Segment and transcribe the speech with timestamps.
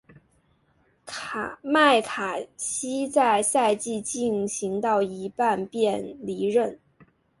[1.61, 6.79] 麦卡锡在赛季进行到一半便离任。